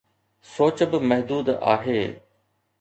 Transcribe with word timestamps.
سوچ 0.41 0.83
به 0.83 0.99
محدود 0.99 1.49
آهي. 1.49 2.03